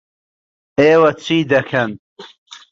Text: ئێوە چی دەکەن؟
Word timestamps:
ئێوە 0.79 1.11
چی 1.23 1.37
دەکەن؟ 1.51 1.91